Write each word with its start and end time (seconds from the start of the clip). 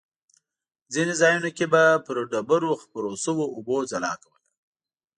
ځینې 0.93 1.13
ځایونو 1.21 1.49
کې 1.57 1.65
به 1.73 1.83
پر 2.05 2.15
ډبرو 2.31 2.71
خپرو 2.81 3.11
شوو 3.23 3.43
اوبو 3.55 3.75
ځلا 3.91 4.13
کوله. 4.21 4.47